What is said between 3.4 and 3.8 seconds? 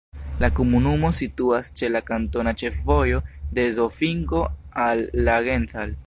de